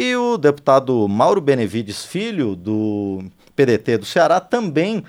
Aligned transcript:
E 0.00 0.14
o 0.14 0.38
deputado 0.38 1.08
Mauro 1.08 1.40
Benevides 1.40 2.04
Filho, 2.04 2.54
do 2.54 3.24
PDT 3.56 3.98
do 3.98 4.06
Ceará, 4.06 4.38
também 4.38 5.02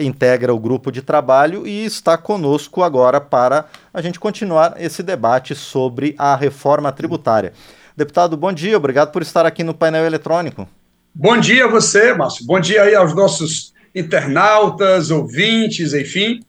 integra 0.00 0.52
o 0.52 0.58
grupo 0.58 0.90
de 0.90 1.00
trabalho 1.00 1.64
e 1.64 1.84
está 1.84 2.18
conosco 2.18 2.82
agora 2.82 3.20
para 3.20 3.66
a 3.94 4.02
gente 4.02 4.18
continuar 4.18 4.74
esse 4.80 5.00
debate 5.00 5.54
sobre 5.54 6.16
a 6.18 6.34
reforma 6.34 6.90
tributária. 6.90 7.52
Deputado, 7.96 8.36
bom 8.36 8.52
dia, 8.52 8.76
obrigado 8.76 9.12
por 9.12 9.22
estar 9.22 9.46
aqui 9.46 9.62
no 9.62 9.72
painel 9.72 10.04
eletrônico. 10.04 10.68
Bom 11.14 11.38
dia 11.38 11.66
a 11.66 11.68
você, 11.68 12.12
Márcio. 12.12 12.44
Bom 12.44 12.58
dia 12.58 12.82
aí 12.82 12.96
aos 12.96 13.14
nossos 13.14 13.72
internautas, 13.94 15.12
ouvintes, 15.12 15.94
enfim. 15.94 16.40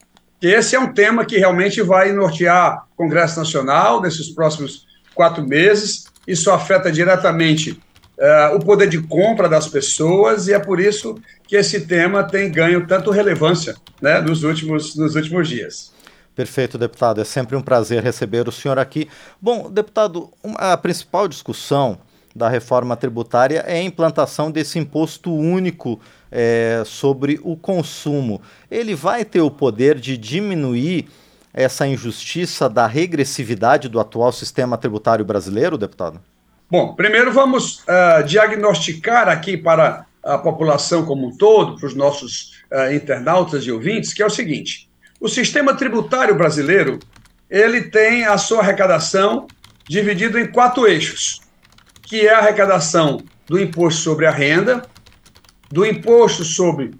Esse 0.42 0.74
é 0.74 0.80
um 0.80 0.92
tema 0.92 1.24
que 1.24 1.38
realmente 1.38 1.80
vai 1.80 2.10
nortear 2.10 2.86
o 2.92 2.96
Congresso 2.96 3.38
Nacional 3.38 4.02
nesses 4.02 4.30
próximos 4.30 4.84
quatro 5.14 5.46
meses. 5.46 6.12
Isso 6.26 6.50
afeta 6.50 6.90
diretamente 6.90 7.83
uh, 8.18 8.56
o 8.56 8.60
poder 8.60 8.88
de 8.88 9.00
compra 9.02 9.48
das 9.48 9.68
pessoas 9.68 10.48
e 10.48 10.52
é 10.52 10.58
por 10.58 10.80
isso 10.80 11.16
que 11.46 11.56
esse 11.56 11.80
tema 11.80 12.22
tem 12.22 12.50
ganho 12.50 12.86
tanto 12.86 13.10
relevância 13.10 13.74
né, 14.00 14.20
nos, 14.20 14.42
últimos, 14.42 14.96
nos 14.96 15.14
últimos 15.14 15.48
dias. 15.48 15.92
Perfeito, 16.34 16.76
deputado. 16.76 17.20
É 17.20 17.24
sempre 17.24 17.56
um 17.56 17.62
prazer 17.62 18.02
receber 18.02 18.48
o 18.48 18.52
senhor 18.52 18.78
aqui. 18.78 19.08
Bom, 19.40 19.70
deputado, 19.70 20.30
a 20.56 20.76
principal 20.76 21.28
discussão 21.28 21.98
da 22.34 22.48
reforma 22.48 22.96
tributária 22.96 23.60
é 23.60 23.78
a 23.78 23.82
implantação 23.82 24.50
desse 24.50 24.78
imposto 24.78 25.32
único 25.32 26.00
é, 26.32 26.82
sobre 26.84 27.38
o 27.44 27.56
consumo. 27.56 28.42
Ele 28.68 28.94
vai 28.94 29.24
ter 29.24 29.40
o 29.40 29.50
poder 29.50 30.00
de 30.00 30.16
diminuir 30.16 31.08
essa 31.52 31.86
injustiça 31.86 32.68
da 32.68 32.88
regressividade 32.88 33.88
do 33.88 34.00
atual 34.00 34.32
sistema 34.32 34.76
tributário 34.76 35.24
brasileiro, 35.24 35.78
deputado? 35.78 36.20
Bom, 36.76 36.92
primeiro 36.92 37.32
vamos 37.32 37.84
uh, 37.84 38.24
diagnosticar 38.26 39.28
aqui 39.28 39.56
para 39.56 40.06
a 40.20 40.36
população 40.36 41.04
como 41.04 41.28
um 41.28 41.36
todo, 41.36 41.78
para 41.78 41.86
os 41.86 41.94
nossos 41.94 42.64
uh, 42.68 42.92
internautas 42.92 43.64
e 43.64 43.70
ouvintes, 43.70 44.12
que 44.12 44.20
é 44.20 44.26
o 44.26 44.28
seguinte: 44.28 44.90
o 45.20 45.28
sistema 45.28 45.76
tributário 45.76 46.34
brasileiro 46.34 46.98
ele 47.48 47.82
tem 47.82 48.24
a 48.24 48.36
sua 48.36 48.58
arrecadação 48.58 49.46
dividido 49.88 50.36
em 50.36 50.50
quatro 50.50 50.84
eixos, 50.84 51.42
que 52.02 52.26
é 52.26 52.34
a 52.34 52.38
arrecadação 52.38 53.20
do 53.46 53.56
imposto 53.56 54.00
sobre 54.00 54.26
a 54.26 54.32
renda, 54.32 54.84
do 55.70 55.86
imposto 55.86 56.42
sobre 56.42 56.90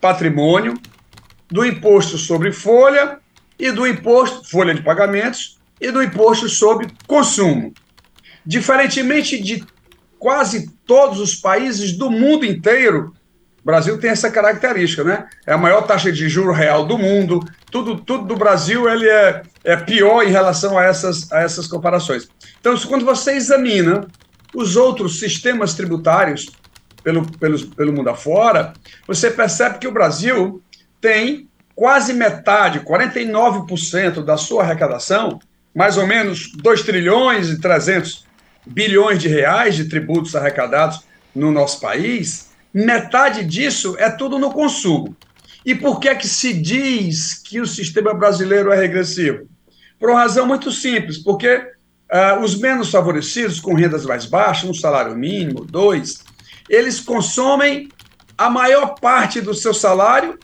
patrimônio, 0.00 0.72
do 1.50 1.66
imposto 1.66 2.16
sobre 2.16 2.50
folha 2.50 3.18
e 3.58 3.70
do 3.70 3.86
imposto 3.86 4.48
folha 4.48 4.74
de 4.74 4.80
pagamentos 4.80 5.58
e 5.78 5.90
do 5.90 6.02
imposto 6.02 6.48
sobre 6.48 6.88
consumo. 7.06 7.74
Diferentemente 8.48 9.38
de 9.38 9.62
quase 10.18 10.70
todos 10.86 11.20
os 11.20 11.34
países 11.34 11.92
do 11.92 12.10
mundo 12.10 12.46
inteiro, 12.46 13.12
o 13.62 13.66
Brasil 13.66 13.98
tem 13.98 14.08
essa 14.08 14.30
característica, 14.30 15.04
né? 15.04 15.26
É 15.46 15.52
a 15.52 15.58
maior 15.58 15.82
taxa 15.82 16.10
de 16.10 16.30
juro 16.30 16.50
real 16.50 16.86
do 16.86 16.96
mundo. 16.96 17.46
Tudo, 17.70 18.00
tudo 18.00 18.24
do 18.24 18.36
Brasil 18.36 18.88
ele 18.88 19.06
é, 19.06 19.42
é 19.62 19.76
pior 19.76 20.22
em 20.22 20.30
relação 20.30 20.78
a 20.78 20.84
essas, 20.84 21.30
a 21.30 21.42
essas 21.42 21.66
comparações. 21.66 22.26
Então, 22.58 22.74
quando 22.88 23.04
você 23.04 23.32
examina 23.32 24.06
os 24.54 24.76
outros 24.76 25.18
sistemas 25.18 25.74
tributários 25.74 26.48
pelo, 27.04 27.30
pelo, 27.32 27.66
pelo 27.72 27.92
mundo 27.92 28.08
afora, 28.08 28.72
você 29.06 29.30
percebe 29.30 29.78
que 29.78 29.86
o 29.86 29.92
Brasil 29.92 30.62
tem 31.02 31.50
quase 31.74 32.14
metade, 32.14 32.80
49% 32.80 34.24
da 34.24 34.38
sua 34.38 34.62
arrecadação, 34.62 35.38
mais 35.74 35.98
ou 35.98 36.06
menos 36.06 36.50
2 36.56 36.82
trilhões 36.82 37.50
e 37.50 37.60
300 37.60 38.26
bilhões 38.66 39.20
de 39.20 39.28
reais 39.28 39.74
de 39.74 39.84
tributos 39.84 40.34
arrecadados 40.34 41.00
no 41.34 41.50
nosso 41.50 41.80
país, 41.80 42.50
metade 42.72 43.44
disso 43.44 43.96
é 43.98 44.10
tudo 44.10 44.38
no 44.38 44.52
consumo. 44.52 45.16
E 45.64 45.74
por 45.74 46.00
que 46.00 46.08
é 46.08 46.14
que 46.14 46.26
se 46.26 46.52
diz 46.52 47.34
que 47.34 47.60
o 47.60 47.66
sistema 47.66 48.14
brasileiro 48.14 48.72
é 48.72 48.76
regressivo? 48.76 49.48
Por 49.98 50.10
uma 50.10 50.20
razão 50.20 50.46
muito 50.46 50.70
simples, 50.70 51.18
porque 51.18 51.56
uh, 51.56 52.40
os 52.42 52.58
menos 52.58 52.90
favorecidos, 52.90 53.60
com 53.60 53.74
rendas 53.74 54.04
mais 54.04 54.24
baixas, 54.24 54.68
um 54.68 54.74
salário 54.74 55.16
mínimo, 55.16 55.64
dois, 55.64 56.24
eles 56.68 57.00
consomem 57.00 57.88
a 58.36 58.48
maior 58.48 58.94
parte 59.00 59.40
do 59.40 59.52
seu 59.52 59.74
salário 59.74 60.38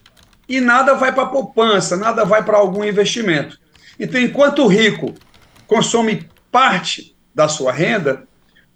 e 0.48 0.60
nada 0.60 0.94
vai 0.94 1.12
para 1.12 1.26
poupança, 1.26 1.96
nada 1.96 2.24
vai 2.24 2.44
para 2.44 2.58
algum 2.58 2.84
investimento. 2.84 3.58
Então, 3.98 4.20
enquanto 4.20 4.64
o 4.64 4.66
rico 4.66 5.14
consome 5.66 6.28
parte 6.50 7.13
da 7.34 7.48
sua 7.48 7.72
renda, 7.72 8.24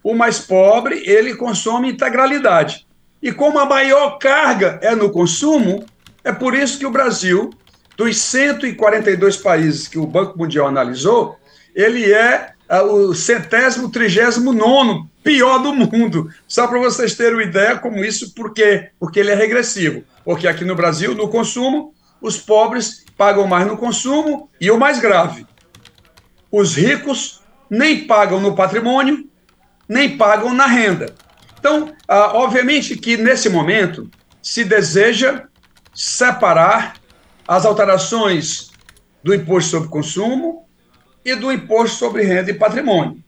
o 0.03 0.15
mais 0.15 0.39
pobre, 0.39 1.03
ele 1.07 1.35
consome 1.35 1.91
integralidade. 1.91 2.87
E 3.23 3.33
como 3.33 3.59
a 3.59 3.67
maior 3.67 4.19
carga 4.19 4.79
é 4.83 4.95
no 4.95 5.11
consumo, 5.11 5.85
é 6.25 6.33
por 6.33 6.55
isso 6.55 6.79
que 6.79 6.87
o 6.87 6.91
Brasil, 6.91 7.51
dos 7.97 8.17
142 8.19 9.37
países 9.37 9.89
que 9.89 9.99
o 9.99 10.07
Banco 10.07 10.39
Mundial 10.39 10.67
analisou, 10.67 11.37
ele 11.75 12.13
é 12.13 12.53
uh, 12.71 12.85
o 12.85 13.15
centésimo, 13.15 13.91
trigésimo 13.91 14.53
nono 14.53 15.09
pior 15.23 15.59
do 15.59 15.73
mundo. 15.73 16.31
Só 16.47 16.67
para 16.67 16.79
vocês 16.79 17.15
terem 17.15 17.35
uma 17.35 17.43
ideia 17.43 17.77
como 17.77 18.05
isso, 18.05 18.35
por 18.35 18.53
quê? 18.53 18.91
Porque 18.99 19.21
ele 19.21 19.31
é 19.31 19.35
regressivo. 19.35 20.05
Porque 20.25 20.47
aqui 20.47 20.65
no 20.65 20.77
Brasil, 20.77 21.15
no 21.15 21.29
consumo, 21.29 21.93
os 22.21 22.39
pobres 22.39 23.05
pagam 23.17 23.47
mais 23.47 23.67
no 23.67 23.77
consumo 23.77 24.49
e 24.61 24.71
o 24.71 24.79
mais 24.79 25.01
grave, 25.01 25.47
os 26.51 26.77
ricos 26.77 27.41
nem 27.71 28.07
pagam 28.07 28.41
no 28.41 28.55
patrimônio, 28.55 29.29
nem 29.89 30.17
pagam 30.17 30.55
na 30.55 30.67
renda. 30.67 31.15
Então, 31.59 31.93
ah, 32.07 32.33
obviamente 32.35 32.97
que 32.97 33.17
nesse 33.17 33.49
momento 33.49 34.11
se 34.43 34.65
deseja 34.65 35.45
separar 35.95 36.95
as 37.47 37.65
alterações 37.65 38.71
do 39.23 39.35
imposto 39.35 39.71
sobre 39.71 39.89
consumo 39.89 40.69
e 41.25 41.35
do 41.35 41.53
imposto 41.53 41.97
sobre 41.97 42.23
renda 42.23 42.51
e 42.51 42.55
patrimônio. 42.55 43.23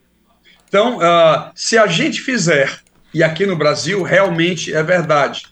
Então, 0.69 0.99
uh, 0.99 1.51
se 1.55 1.77
a 1.77 1.87
gente 1.89 2.21
fizer, 2.21 2.81
e 3.13 3.25
aqui 3.25 3.45
no 3.45 3.57
Brasil 3.57 4.03
realmente 4.03 4.73
é 4.73 4.83
verdade, 4.83 5.43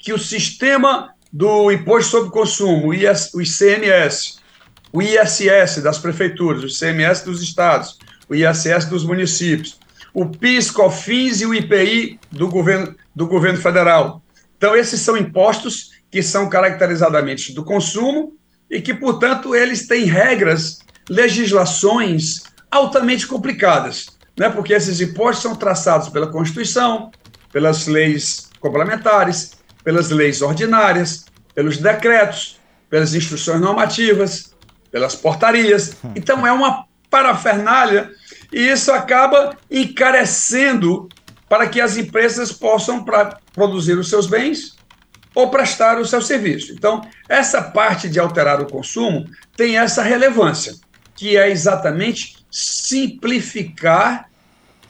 que 0.00 0.12
o 0.12 0.18
sistema 0.18 1.14
do 1.32 1.72
imposto 1.72 2.10
sobre 2.10 2.30
consumo, 2.30 2.88
o 2.88 2.94
ICMS, 2.94 4.38
o 4.92 5.02
ISS 5.02 5.82
das 5.82 5.98
prefeituras, 5.98 6.62
o 6.62 6.66
ICMS 6.66 7.24
dos 7.24 7.42
estados, 7.42 7.98
o 8.28 8.34
ISS 8.34 8.86
dos 8.86 9.04
municípios, 9.04 9.78
o 10.12 10.26
PIS, 10.26 10.70
COFINS 10.70 11.40
e 11.40 11.46
o 11.46 11.54
IPI 11.54 12.18
do 12.30 12.48
governo, 12.48 12.94
do 13.14 13.26
governo 13.26 13.60
federal. 13.60 14.22
Então, 14.56 14.74
esses 14.74 15.00
são 15.00 15.16
impostos 15.16 15.90
que 16.10 16.22
são 16.22 16.48
caracterizadamente 16.48 17.52
do 17.52 17.64
consumo 17.64 18.32
e 18.70 18.80
que, 18.80 18.94
portanto, 18.94 19.54
eles 19.54 19.86
têm 19.86 20.04
regras, 20.04 20.78
legislações 21.08 22.42
altamente 22.70 23.26
complicadas 23.26 24.16
né, 24.38 24.50
porque 24.50 24.72
esses 24.72 25.00
impostos 25.00 25.42
são 25.42 25.56
traçados 25.56 26.08
pela 26.08 26.26
Constituição, 26.26 27.10
pelas 27.52 27.86
leis 27.86 28.50
complementares, 28.60 29.52
pelas 29.82 30.10
leis 30.10 30.42
ordinárias, 30.42 31.24
pelos 31.54 31.78
decretos, 31.78 32.60
pelas 32.90 33.14
instruções 33.14 33.60
normativas, 33.60 34.54
pelas 34.90 35.14
portarias. 35.14 35.96
Então 36.14 36.46
é 36.46 36.52
uma 36.52 36.85
parafernália 37.10 38.10
e 38.52 38.60
isso 38.68 38.92
acaba 38.92 39.56
encarecendo 39.70 41.08
para 41.48 41.68
que 41.68 41.80
as 41.80 41.96
empresas 41.96 42.52
possam 42.52 43.04
pra, 43.04 43.38
produzir 43.52 43.98
os 43.98 44.08
seus 44.08 44.26
bens 44.26 44.76
ou 45.34 45.50
prestar 45.50 45.98
o 45.98 46.06
seu 46.06 46.22
serviço. 46.22 46.72
Então, 46.72 47.06
essa 47.28 47.62
parte 47.62 48.08
de 48.08 48.18
alterar 48.18 48.60
o 48.60 48.70
consumo 48.70 49.28
tem 49.56 49.78
essa 49.78 50.02
relevância, 50.02 50.74
que 51.14 51.36
é 51.36 51.50
exatamente 51.50 52.36
simplificar 52.50 54.30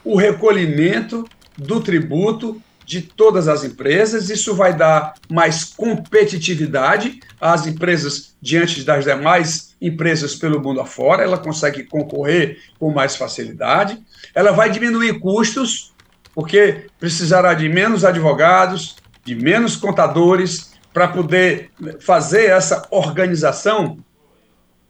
o 0.03 0.15
recolhimento 0.15 1.27
do 1.57 1.81
tributo 1.81 2.61
de 2.85 3.01
todas 3.01 3.49
as 3.49 3.65
empresas. 3.65 4.29
Isso 4.29 4.55
vai 4.55 4.73
dar 4.73 5.15
mais 5.29 5.65
competitividade 5.65 7.19
às 7.41 7.67
empresas 7.67 8.33
diante 8.41 8.83
das 8.83 9.03
demais 9.03 9.66
empresas 9.81 10.35
pelo 10.35 10.61
mundo 10.61 10.81
afora. 10.81 11.23
Ela 11.23 11.37
consegue 11.37 11.83
concorrer 11.83 12.59
com 12.79 12.91
mais 12.91 13.15
facilidade. 13.15 13.97
Ela 14.33 14.51
vai 14.51 14.69
diminuir 14.69 15.19
custos, 15.19 15.93
porque 16.33 16.87
precisará 16.99 17.53
de 17.53 17.67
menos 17.69 18.03
advogados, 18.03 18.97
de 19.23 19.35
menos 19.35 19.75
contadores, 19.75 20.73
para 20.93 21.07
poder 21.07 21.69
fazer 21.99 22.45
essa 22.45 22.87
organização 22.89 23.97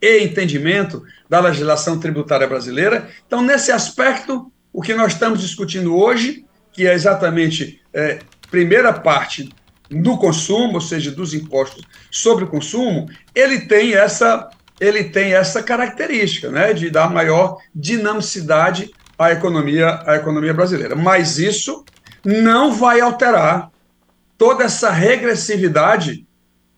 e 0.01 0.19
entendimento 0.19 1.03
da 1.29 1.39
legislação 1.39 1.99
tributária 1.99 2.47
brasileira. 2.47 3.09
Então, 3.25 3.41
nesse 3.41 3.71
aspecto, 3.71 4.51
o 4.71 4.81
que 4.81 4.93
nós 4.93 5.13
estamos 5.13 5.41
discutindo 5.41 5.95
hoje, 5.97 6.45
que 6.71 6.87
é 6.87 6.93
exatamente 6.93 7.81
é, 7.93 8.19
primeira 8.49 8.93
parte 8.93 9.49
do 9.89 10.17
consumo, 10.17 10.75
ou 10.75 10.81
seja, 10.81 11.11
dos 11.11 11.33
impostos 11.33 11.83
sobre 12.11 12.43
o 12.43 12.47
consumo, 12.47 13.09
ele 13.33 13.61
tem 13.61 13.93
essa 13.93 14.49
ele 14.79 15.05
tem 15.05 15.33
essa 15.33 15.63
característica, 15.63 16.49
né, 16.49 16.73
de 16.73 16.89
dar 16.89 17.09
maior 17.09 17.57
dinamicidade 17.73 18.91
à 19.17 19.31
economia 19.31 20.01
à 20.05 20.15
economia 20.15 20.53
brasileira. 20.53 20.95
Mas 20.95 21.39
isso 21.39 21.83
não 22.23 22.73
vai 22.73 22.99
alterar 22.99 23.71
toda 24.37 24.63
essa 24.63 24.89
regressividade 24.89 26.25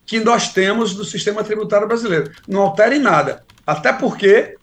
que 0.06 0.20
nós 0.20 0.52
temos 0.52 0.94
do 0.94 1.04
sistema 1.04 1.44
tributário 1.44 1.86
brasileiro. 1.86 2.32
Não 2.48 2.62
altera 2.62 2.96
em 2.96 2.98
nada. 2.98 3.44
Até 3.66 3.92
porque, 3.92 4.56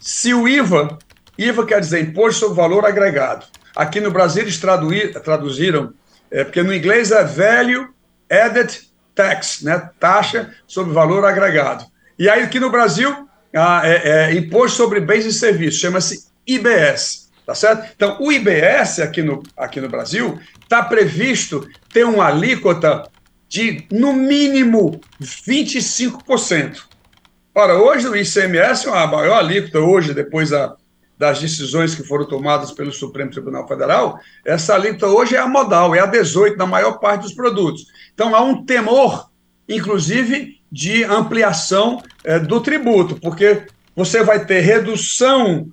se 0.00 0.32
o 0.34 0.46
IVA, 0.46 0.98
IVA 1.36 1.66
quer 1.66 1.80
dizer 1.80 2.00
Imposto 2.00 2.40
sobre 2.40 2.56
Valor 2.56 2.84
Agregado, 2.84 3.46
aqui 3.74 4.00
no 4.00 4.10
Brasil 4.10 4.42
eles 4.42 4.60
traduziram, 4.60 5.92
é, 6.30 6.44
porque 6.44 6.62
no 6.62 6.74
inglês 6.74 7.10
é 7.10 7.24
Value 7.24 7.88
Added 8.30 8.88
Tax, 9.18 9.62
né, 9.62 9.90
taxa 9.98 10.54
sobre 10.64 10.92
valor 10.92 11.24
agregado. 11.24 11.84
E 12.18 12.28
aí 12.28 12.42
aqui 12.42 12.58
no 12.58 12.70
Brasil, 12.70 13.28
ah, 13.54 13.82
é, 13.84 14.30
é 14.30 14.34
Imposto 14.34 14.76
sobre 14.76 15.00
Bens 15.00 15.24
e 15.24 15.32
Serviços, 15.32 15.80
chama-se 15.80 16.28
IBS. 16.46 17.28
Tá 17.46 17.54
certo? 17.54 17.90
Então, 17.96 18.18
o 18.20 18.30
IBS 18.30 18.98
aqui 18.98 19.22
no, 19.22 19.42
aqui 19.56 19.80
no 19.80 19.88
Brasil 19.88 20.38
está 20.60 20.82
previsto 20.82 21.66
ter 21.90 22.04
uma 22.04 22.26
alíquota 22.26 23.08
de, 23.48 23.86
no 23.90 24.12
mínimo, 24.12 25.00
25%. 25.18 26.82
Ora, 27.54 27.78
hoje 27.78 28.06
o 28.06 28.14
ICMS 28.14 28.86
é 28.86 28.90
uma 28.90 29.06
maior 29.06 29.38
alíquota, 29.38 29.80
hoje, 29.80 30.12
depois 30.12 30.50
da, 30.50 30.76
das 31.16 31.40
decisões 31.40 31.94
que 31.94 32.02
foram 32.02 32.26
tomadas 32.26 32.70
pelo 32.70 32.92
Supremo 32.92 33.30
Tribunal 33.30 33.66
Federal, 33.66 34.20
essa 34.44 34.74
alíquota 34.74 35.06
hoje 35.06 35.34
é 35.34 35.38
a 35.38 35.48
modal, 35.48 35.94
é 35.94 36.00
a 36.00 36.06
18 36.06 36.58
na 36.58 36.66
maior 36.66 36.98
parte 37.00 37.22
dos 37.22 37.32
produtos. 37.32 37.86
Então 38.12 38.34
há 38.34 38.42
um 38.42 38.62
temor, 38.64 39.30
inclusive, 39.66 40.57
de 40.70 41.04
ampliação 41.04 42.02
é, 42.24 42.38
do 42.38 42.60
tributo, 42.60 43.16
porque 43.16 43.66
você 43.96 44.22
vai 44.22 44.44
ter 44.44 44.60
redução 44.60 45.68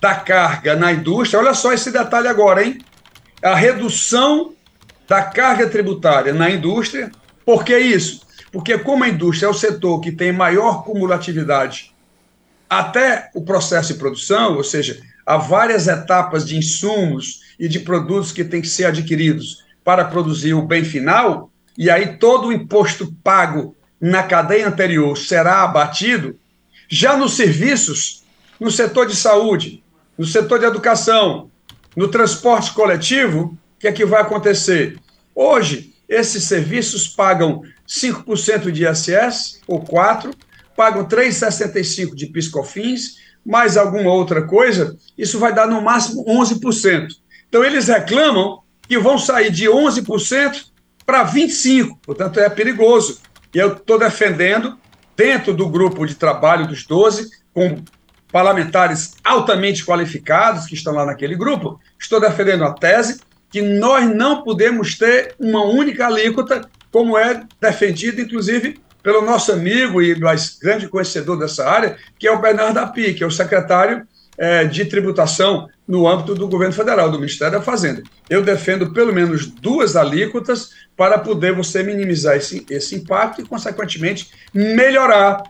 da 0.00 0.14
carga 0.14 0.76
na 0.76 0.92
indústria. 0.92 1.40
Olha 1.40 1.54
só 1.54 1.72
esse 1.72 1.90
detalhe 1.90 2.28
agora, 2.28 2.64
hein? 2.64 2.78
A 3.42 3.54
redução 3.54 4.52
da 5.08 5.22
carga 5.22 5.68
tributária 5.68 6.34
na 6.34 6.50
indústria. 6.50 7.10
Por 7.44 7.64
que 7.64 7.78
isso? 7.78 8.26
Porque, 8.50 8.76
como 8.78 9.04
a 9.04 9.08
indústria 9.08 9.46
é 9.46 9.50
o 9.50 9.54
setor 9.54 10.00
que 10.00 10.12
tem 10.12 10.32
maior 10.32 10.82
cumulatividade 10.84 11.94
até 12.68 13.30
o 13.34 13.42
processo 13.42 13.92
de 13.92 13.98
produção, 13.98 14.56
ou 14.56 14.64
seja, 14.64 15.00
há 15.24 15.36
várias 15.36 15.86
etapas 15.86 16.44
de 16.44 16.56
insumos 16.56 17.42
e 17.58 17.68
de 17.68 17.80
produtos 17.80 18.32
que 18.32 18.44
têm 18.44 18.60
que 18.60 18.68
ser 18.68 18.86
adquiridos 18.86 19.64
para 19.84 20.04
produzir 20.04 20.54
o 20.54 20.66
bem 20.66 20.84
final, 20.84 21.50
e 21.78 21.88
aí 21.88 22.18
todo 22.18 22.48
o 22.48 22.52
imposto 22.52 23.14
pago 23.22 23.76
na 24.06 24.22
cadeia 24.22 24.68
anterior 24.68 25.16
será 25.18 25.62
abatido, 25.62 26.38
já 26.88 27.16
nos 27.16 27.34
serviços, 27.34 28.22
no 28.60 28.70
setor 28.70 29.06
de 29.06 29.16
saúde, 29.16 29.82
no 30.16 30.24
setor 30.24 30.60
de 30.60 30.64
educação, 30.64 31.50
no 31.96 32.06
transporte 32.08 32.72
coletivo, 32.72 33.58
o 33.76 33.80
que 33.80 33.88
é 33.88 33.92
que 33.92 34.06
vai 34.06 34.22
acontecer? 34.22 34.96
Hoje, 35.34 35.92
esses 36.08 36.44
serviços 36.44 37.08
pagam 37.08 37.62
5% 37.86 38.70
de 38.70 38.86
ISS, 38.86 39.60
ou 39.66 39.82
4%, 39.82 40.32
pagam 40.76 41.04
3,65% 41.04 42.14
de 42.14 42.26
piscofins, 42.26 43.16
mais 43.44 43.76
alguma 43.76 44.12
outra 44.12 44.42
coisa, 44.42 44.96
isso 45.18 45.38
vai 45.38 45.52
dar 45.52 45.66
no 45.66 45.82
máximo 45.82 46.24
11%. 46.26 47.08
Então, 47.48 47.64
eles 47.64 47.88
reclamam 47.88 48.60
que 48.88 48.98
vão 48.98 49.18
sair 49.18 49.50
de 49.50 49.64
11% 49.64 50.66
para 51.04 51.26
25%, 51.26 51.96
portanto, 52.04 52.38
é 52.38 52.48
perigoso. 52.48 53.20
E 53.56 53.58
eu 53.58 53.72
estou 53.72 53.98
defendendo, 53.98 54.78
dentro 55.16 55.54
do 55.54 55.66
grupo 55.66 56.04
de 56.04 56.14
trabalho 56.14 56.66
dos 56.66 56.84
12, 56.84 57.30
com 57.54 57.82
parlamentares 58.30 59.14
altamente 59.24 59.82
qualificados 59.82 60.66
que 60.66 60.74
estão 60.74 60.92
lá 60.92 61.06
naquele 61.06 61.34
grupo, 61.34 61.80
estou 61.98 62.20
defendendo 62.20 62.64
a 62.64 62.74
tese 62.74 63.18
que 63.48 63.62
nós 63.62 64.14
não 64.14 64.42
podemos 64.42 64.98
ter 64.98 65.34
uma 65.38 65.64
única 65.64 66.06
alíquota, 66.06 66.68
como 66.92 67.16
é 67.16 67.44
defendido, 67.58 68.20
inclusive, 68.20 68.78
pelo 69.02 69.22
nosso 69.22 69.50
amigo 69.52 70.02
e 70.02 70.20
mais 70.20 70.58
grande 70.58 70.86
conhecedor 70.86 71.38
dessa 71.38 71.66
área, 71.66 71.96
que 72.18 72.28
é 72.28 72.32
o 72.32 72.38
Bernardo 72.42 72.76
Api, 72.76 73.14
que 73.14 73.24
é 73.24 73.26
o 73.26 73.30
secretário 73.30 74.06
é, 74.38 74.64
de 74.64 74.84
tributação 74.84 75.68
no 75.86 76.08
âmbito 76.08 76.34
do 76.34 76.48
governo 76.48 76.74
federal, 76.74 77.10
do 77.10 77.18
Ministério 77.18 77.58
da 77.58 77.64
Fazenda. 77.64 78.02
Eu 78.28 78.42
defendo 78.42 78.92
pelo 78.92 79.12
menos 79.12 79.46
duas 79.46 79.96
alíquotas 79.96 80.70
para 80.96 81.18
poder 81.18 81.54
você 81.54 81.82
minimizar 81.82 82.36
esse, 82.36 82.66
esse 82.68 82.96
impacto 82.96 83.40
e, 83.40 83.46
consequentemente, 83.46 84.30
melhorar 84.52 85.42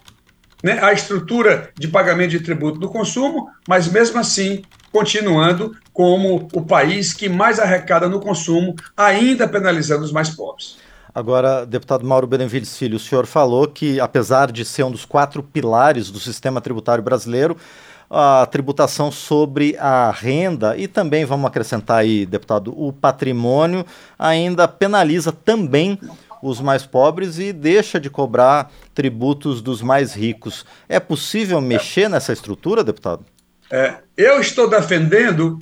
né, 0.62 0.78
a 0.82 0.92
estrutura 0.92 1.70
de 1.78 1.88
pagamento 1.88 2.30
de 2.30 2.40
tributo 2.40 2.78
do 2.78 2.88
consumo, 2.88 3.48
mas 3.68 3.90
mesmo 3.90 4.18
assim 4.18 4.62
continuando 4.92 5.76
como 5.92 6.48
o 6.52 6.62
país 6.62 7.12
que 7.12 7.28
mais 7.28 7.58
arrecada 7.58 8.08
no 8.08 8.20
consumo, 8.20 8.74
ainda 8.96 9.46
penalizando 9.46 10.04
os 10.04 10.12
mais 10.12 10.30
pobres. 10.30 10.78
Agora, 11.14 11.64
deputado 11.64 12.04
Mauro 12.04 12.26
Benevides 12.26 12.76
Filho, 12.76 12.96
o 12.96 13.00
senhor 13.00 13.26
falou 13.26 13.66
que, 13.66 13.98
apesar 14.00 14.52
de 14.52 14.64
ser 14.64 14.82
um 14.82 14.90
dos 14.90 15.04
quatro 15.06 15.42
pilares 15.42 16.10
do 16.10 16.20
sistema 16.20 16.60
tributário 16.60 17.02
brasileiro, 17.02 17.56
a 18.10 18.46
tributação 18.46 19.10
sobre 19.10 19.76
a 19.78 20.10
renda 20.10 20.76
e 20.76 20.86
também, 20.86 21.24
vamos 21.24 21.46
acrescentar 21.46 21.98
aí, 21.98 22.24
deputado, 22.24 22.72
o 22.76 22.92
patrimônio 22.92 23.84
ainda 24.18 24.68
penaliza 24.68 25.32
também 25.32 25.98
os 26.42 26.60
mais 26.60 26.86
pobres 26.86 27.38
e 27.38 27.52
deixa 27.52 27.98
de 27.98 28.08
cobrar 28.08 28.70
tributos 28.94 29.60
dos 29.60 29.82
mais 29.82 30.14
ricos. 30.14 30.64
É 30.88 31.00
possível 31.00 31.60
mexer 31.60 32.08
nessa 32.08 32.32
estrutura, 32.32 32.84
deputado? 32.84 33.24
É, 33.70 33.96
eu 34.16 34.40
estou 34.40 34.68
defendendo 34.68 35.58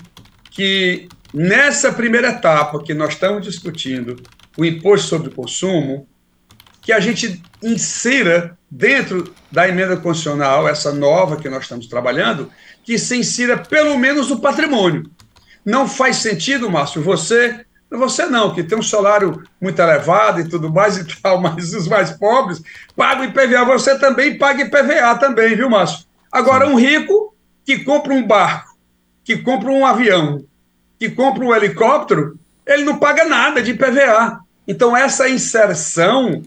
que 0.50 1.08
nessa 1.32 1.92
primeira 1.92 2.28
etapa 2.28 2.82
que 2.82 2.92
nós 2.92 3.14
estamos 3.14 3.44
discutindo, 3.44 4.16
o 4.56 4.64
imposto 4.64 5.08
sobre 5.08 5.28
o 5.28 5.32
consumo, 5.32 6.06
que 6.84 6.92
a 6.92 7.00
gente 7.00 7.42
insira 7.62 8.56
dentro 8.70 9.32
da 9.50 9.66
emenda 9.68 9.96
constitucional, 9.96 10.68
essa 10.68 10.92
nova 10.92 11.36
que 11.36 11.48
nós 11.48 11.62
estamos 11.62 11.86
trabalhando, 11.86 12.50
que 12.84 12.98
se 12.98 13.16
insira 13.16 13.56
pelo 13.56 13.96
menos 13.98 14.30
o 14.30 14.38
patrimônio. 14.38 15.10
Não 15.64 15.88
faz 15.88 16.16
sentido, 16.16 16.70
Márcio, 16.70 17.02
você 17.02 17.64
você 17.90 18.26
não, 18.26 18.52
que 18.52 18.64
tem 18.64 18.76
um 18.76 18.82
salário 18.82 19.44
muito 19.60 19.80
elevado 19.80 20.40
e 20.40 20.48
tudo 20.48 20.72
mais 20.72 20.96
e 20.96 21.04
tal, 21.22 21.38
mas 21.40 21.72
os 21.72 21.86
mais 21.86 22.10
pobres 22.10 22.60
pagam 22.96 23.24
IPVA. 23.24 23.64
Você 23.66 23.96
também 23.98 24.36
paga 24.36 24.62
IPVA 24.62 25.14
também, 25.18 25.54
viu, 25.54 25.70
Márcio? 25.70 26.04
Agora, 26.30 26.66
um 26.66 26.74
rico 26.74 27.34
que 27.64 27.84
compra 27.84 28.12
um 28.12 28.26
barco, 28.26 28.76
que 29.22 29.38
compra 29.38 29.70
um 29.70 29.86
avião, 29.86 30.44
que 30.98 31.08
compra 31.08 31.44
um 31.44 31.54
helicóptero, 31.54 32.36
ele 32.66 32.82
não 32.82 32.98
paga 32.98 33.24
nada 33.24 33.62
de 33.62 33.70
IPVA. 33.70 34.40
Então, 34.66 34.96
essa 34.96 35.28
inserção 35.28 36.42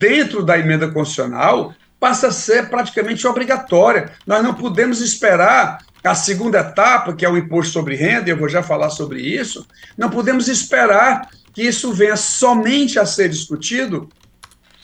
dentro 0.00 0.42
da 0.42 0.58
emenda 0.58 0.88
constitucional 0.88 1.74
passa 2.00 2.28
a 2.28 2.32
ser 2.32 2.70
praticamente 2.70 3.26
obrigatória. 3.26 4.12
Nós 4.26 4.42
não 4.42 4.54
podemos 4.54 5.02
esperar 5.02 5.78
a 6.02 6.14
segunda 6.14 6.60
etapa, 6.60 7.12
que 7.12 7.26
é 7.26 7.28
o 7.28 7.36
imposto 7.36 7.74
sobre 7.74 7.94
renda, 7.94 8.30
eu 8.30 8.38
vou 8.38 8.48
já 8.48 8.62
falar 8.62 8.88
sobre 8.88 9.20
isso, 9.20 9.66
não 9.98 10.08
podemos 10.08 10.48
esperar 10.48 11.28
que 11.52 11.62
isso 11.62 11.92
venha 11.92 12.16
somente 12.16 12.98
a 12.98 13.04
ser 13.04 13.28
discutido 13.28 14.08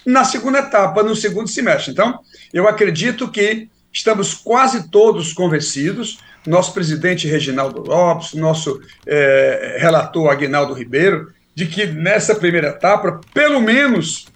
na 0.04 0.24
segunda 0.24 0.58
etapa, 0.58 1.02
no 1.02 1.16
segundo 1.16 1.48
semestre. 1.48 1.92
Então, 1.92 2.20
eu 2.52 2.68
acredito 2.68 3.28
que 3.30 3.70
estamos 3.90 4.34
quase 4.34 4.90
todos 4.90 5.32
convencidos, 5.32 6.18
nosso 6.46 6.74
presidente 6.74 7.26
Reginaldo 7.26 7.80
Lopes, 7.80 8.34
nosso 8.34 8.80
é, 9.06 9.78
relator 9.80 10.30
Aguinaldo 10.30 10.74
Ribeiro, 10.74 11.32
de 11.54 11.64
que 11.64 11.86
nessa 11.86 12.34
primeira 12.34 12.68
etapa, 12.68 13.20
pelo 13.32 13.60
menos, 13.60 14.26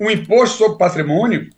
o 0.00 0.10
imposto 0.10 0.56
sobre 0.56 0.78
patrimônio 0.78 1.50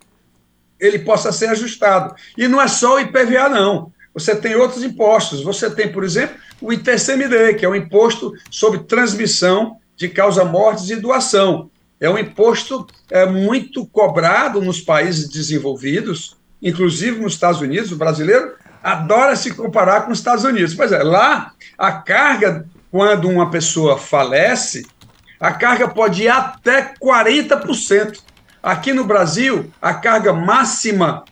ele 0.80 0.98
possa 0.98 1.30
ser 1.30 1.46
ajustado. 1.46 2.16
E 2.36 2.48
não 2.48 2.60
é 2.60 2.66
só 2.66 2.96
o 2.96 2.98
IPVA, 2.98 3.48
não. 3.48 3.92
Você 4.12 4.34
tem 4.34 4.56
outros 4.56 4.82
impostos. 4.82 5.40
Você 5.44 5.70
tem, 5.70 5.90
por 5.90 6.02
exemplo, 6.02 6.36
o 6.60 6.72
ITCMD, 6.72 7.54
que 7.54 7.64
é 7.64 7.68
o 7.68 7.76
imposto 7.76 8.34
sobre 8.50 8.80
transmissão 8.80 9.76
de 9.96 10.08
causa-mortes 10.08 10.90
e 10.90 10.96
doação. 10.96 11.70
É 12.00 12.10
um 12.10 12.18
imposto 12.18 12.84
é, 13.08 13.24
muito 13.24 13.86
cobrado 13.86 14.60
nos 14.60 14.80
países 14.80 15.28
desenvolvidos, 15.28 16.36
inclusive 16.60 17.20
nos 17.20 17.34
Estados 17.34 17.60
Unidos. 17.60 17.92
O 17.92 17.96
brasileiro 17.96 18.54
adora 18.82 19.36
se 19.36 19.54
comparar 19.54 20.02
com 20.02 20.10
os 20.10 20.18
Estados 20.18 20.42
Unidos. 20.42 20.74
Pois 20.74 20.90
é, 20.90 21.00
lá 21.00 21.52
a 21.78 21.92
carga, 21.92 22.66
quando 22.90 23.28
uma 23.28 23.50
pessoa 23.52 23.96
falece, 23.96 24.84
a 25.38 25.52
carga 25.52 25.86
pode 25.86 26.24
ir 26.24 26.28
até 26.28 26.92
40%. 27.00 28.31
Aqui 28.62 28.92
no 28.92 29.04
Brasil, 29.04 29.70
a 29.80 29.94
carga 29.94 30.32
máxima 30.32 31.24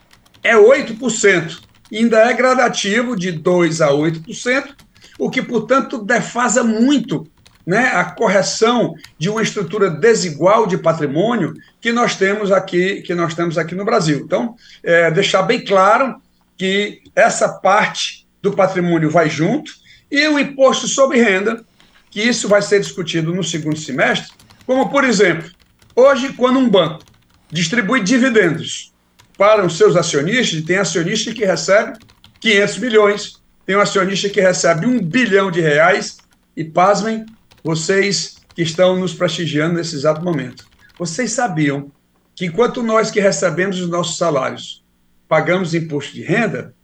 é 0.43 0.57
8% 0.57 1.71
ainda 1.93 2.19
é 2.19 2.33
gradativo 2.33 3.17
de 3.17 3.33
2% 3.33 3.81
a 3.81 3.91
8%, 3.91 4.75
o 5.19 5.29
que, 5.29 5.43
portanto, 5.43 5.99
defasa 5.99 6.63
muito 6.63 7.27
né, 7.67 7.91
a 7.95 8.05
correção 8.05 8.95
de 9.19 9.29
uma 9.29 9.43
estrutura 9.43 9.91
desigual 9.91 10.67
de 10.67 10.79
patrimônio 10.79 11.55
que 11.81 11.93
nós 11.93 12.17
temos 12.17 12.51
aqui, 12.51 13.03
que 13.03 13.15
nós 13.15 13.35
temos 13.35 13.59
aqui 13.59 13.75
no 13.75 13.85
Brasil. 13.85 14.23
Então, 14.25 14.55
é, 14.83 15.11
deixar 15.11 15.43
bem 15.43 15.65
claro 15.65 16.21
que 16.57 17.03
essa 17.15 17.49
parte 17.49 18.27
do 18.41 18.53
patrimônio 18.53 19.11
vai 19.11 19.29
junto 19.29 19.73
e 20.11 20.27
o 20.29 20.39
imposto 20.39 20.89
sobre 20.89 21.21
renda 21.21 21.65
que 22.11 22.21
isso 22.21 22.49
vai 22.49 22.63
ser 22.63 22.81
discutido 22.81 23.33
no 23.35 23.45
segundo 23.45 23.79
semestre, 23.79 24.33
como, 24.67 24.89
por 24.89 25.05
exemplo, 25.05 25.49
hoje, 25.95 26.33
quando 26.33 26.59
um 26.59 26.69
banco 26.69 27.05
distribui 27.51 28.03
dividendos 28.03 28.93
para 29.37 29.65
os 29.65 29.77
seus 29.77 29.97
acionistas, 29.97 30.63
tem 30.63 30.77
acionista 30.77 31.33
que 31.33 31.45
recebe 31.45 31.99
500 32.41 32.79
milhões, 32.79 33.43
tem 33.65 33.77
um 33.77 33.81
acionista 33.81 34.29
que 34.29 34.41
recebe 34.41 34.87
um 34.87 35.01
bilhão 35.01 35.51
de 35.51 35.61
reais, 35.61 36.19
e 36.57 36.65
pasmem, 36.65 37.25
vocês 37.63 38.37
que 38.55 38.63
estão 38.63 38.99
nos 38.99 39.15
prestigiando 39.15 39.75
nesse 39.75 39.95
exato 39.95 40.23
momento. 40.23 40.67
Vocês 40.99 41.33
sabiam 41.33 41.91
que 42.35 42.47
enquanto 42.47 42.83
nós 42.83 43.11
que 43.11 43.21
recebemos 43.21 43.81
os 43.81 43.89
nossos 43.89 44.17
salários 44.19 44.85
pagamos 45.29 45.75
imposto 45.75 46.13
de 46.13 46.23
renda, 46.23 46.75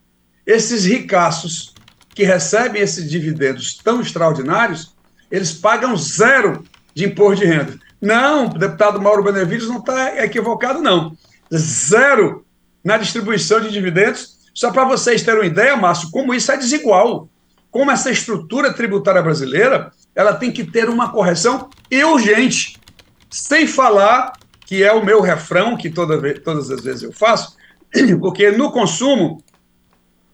esses 0.47 0.85
ricaços 0.85 1.75
que 2.15 2.25
recebem 2.25 2.81
esses 2.81 3.11
dividendos 3.11 3.75
tão 3.75 4.01
extraordinários, 4.01 4.95
eles 5.31 5.53
pagam 5.53 5.97
zero 5.97 6.65
de 6.95 7.05
imposto 7.05 7.45
de 7.45 7.51
renda. 7.51 7.79
Não, 8.01 8.47
o 8.47 8.59
deputado 8.59 9.01
Mauro 9.01 9.23
Benevides 9.23 9.69
não 9.69 9.79
está 9.79 10.23
equivocado, 10.25 10.81
não. 10.81 11.17
Zero 11.55 12.45
na 12.85 12.97
distribuição 12.97 13.61
de 13.61 13.71
dividendos. 13.71 14.37
Só 14.55 14.71
para 14.71 14.85
vocês 14.85 15.23
terem 15.23 15.41
uma 15.41 15.47
ideia, 15.47 15.77
Márcio, 15.77 16.11
como 16.11 16.35
isso 16.35 16.51
é 16.53 16.57
desigual. 16.57 17.29
Como 17.71 17.91
essa 17.91 18.11
estrutura 18.11 18.73
tributária 18.73 19.23
brasileira 19.23 19.93
ela 20.15 20.33
tem 20.33 20.51
que 20.51 20.65
ter 20.65 20.89
uma 20.89 21.13
correção 21.13 21.69
urgente. 21.93 22.81
Sem 23.31 23.67
falar 23.67 24.33
que 24.67 24.83
é 24.83 24.93
o 24.93 25.05
meu 25.05 25.21
refrão, 25.21 25.77
que 25.77 25.89
toda 25.89 26.19
vez, 26.19 26.41
todas 26.43 26.71
as 26.71 26.83
vezes 26.83 27.03
eu 27.03 27.13
faço, 27.13 27.57
porque 28.19 28.51
no 28.51 28.73
consumo 28.73 29.41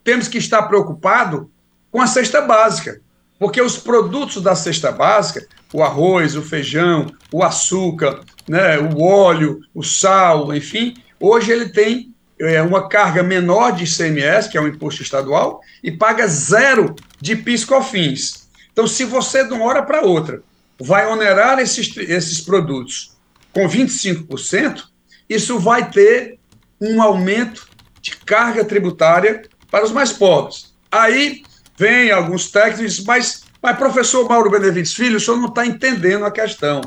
temos 0.03 0.27
que 0.27 0.39
estar 0.39 0.63
preocupado 0.63 1.51
com 1.91 2.01
a 2.01 2.07
cesta 2.07 2.41
básica, 2.41 3.02
porque 3.43 3.61
os 3.61 3.77
produtos 3.77 4.41
da 4.41 4.55
cesta 4.55 4.93
básica, 4.93 5.45
o 5.73 5.83
arroz, 5.83 6.37
o 6.37 6.43
feijão, 6.43 7.13
o 7.33 7.43
açúcar, 7.43 8.21
né, 8.49 8.79
o 8.79 9.03
óleo, 9.03 9.61
o 9.75 9.83
sal, 9.83 10.55
enfim, 10.55 10.95
hoje 11.19 11.51
ele 11.51 11.69
tem 11.71 12.15
é, 12.39 12.63
uma 12.63 12.89
carga 12.89 13.21
menor 13.21 13.73
de 13.73 13.83
ICMS, 13.83 14.49
que 14.49 14.57
é 14.57 14.61
um 14.61 14.69
imposto 14.69 15.03
estadual, 15.03 15.61
e 15.83 15.91
paga 15.91 16.25
zero 16.29 16.95
de 17.21 17.35
PIS/COFINS. 17.35 18.49
Então, 18.73 18.87
se 18.87 19.05
você 19.05 19.45
de 19.45 19.53
uma 19.53 19.65
hora 19.65 19.83
para 19.83 20.03
outra 20.03 20.41
vai 20.81 21.09
onerar 21.09 21.59
esses, 21.59 21.97
esses 21.97 22.41
produtos 22.41 23.17
com 23.53 23.69
25%, 23.69 24.85
isso 25.29 25.59
vai 25.59 25.91
ter 25.91 26.39
um 26.81 27.03
aumento 27.03 27.69
de 28.01 28.17
carga 28.19 28.65
tributária 28.65 29.43
para 29.69 29.85
os 29.85 29.91
mais 29.91 30.13
pobres. 30.13 30.73
Aí 30.89 31.43
vem 31.77 32.11
alguns 32.11 32.51
técnicos, 32.51 33.05
mas, 33.05 33.43
mas 33.63 33.77
professor 33.77 34.29
Mauro 34.29 34.51
Benevides 34.51 34.95
Filho, 34.95 35.17
o 35.17 35.21
senhor 35.21 35.39
não 35.39 35.49
está 35.49 35.67
entendendo 35.67 36.25
a 36.25 36.31
questão. 36.31 36.81